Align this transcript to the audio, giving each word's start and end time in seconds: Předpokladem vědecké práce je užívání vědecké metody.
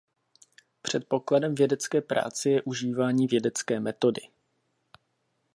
Předpokladem 0.81 1.55
vědecké 1.55 2.01
práce 2.01 2.49
je 2.49 2.61
užívání 2.61 3.27
vědecké 3.27 3.79
metody. 3.79 4.21